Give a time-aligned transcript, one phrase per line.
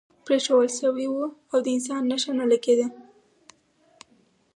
[0.25, 1.15] پرېښوول شوی و
[1.51, 2.87] او د انسان نښه نه لګېده.